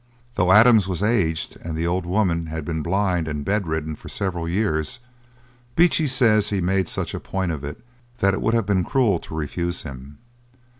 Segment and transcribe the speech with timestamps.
[0.33, 4.49] Though Adams was aged, and the old woman had been blind and bedridden for several
[4.49, 4.99] years,
[5.75, 7.85] Beechey says he made such a point of it,
[8.17, 10.17] that it would have been cruel to refuse him.